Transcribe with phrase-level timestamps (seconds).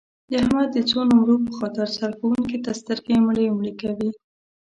[0.29, 4.09] د احمد د څو نمرو په خاطر سرښوونکي ته سترګې مړې مړې کوي.